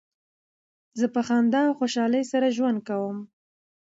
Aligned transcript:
زه 0.99 1.05
په 1.13 1.21
خندا 1.27 1.61
او 1.67 1.77
خوشحالۍ 1.79 2.23
سره 2.31 2.53
ژوند 2.57 2.79
کوم. 2.87 3.17